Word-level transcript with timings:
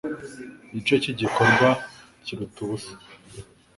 Igice 0.67 0.95
cy'igikorwa 1.03 1.69
cyiruta 2.23 2.57
ubusa 2.65 2.93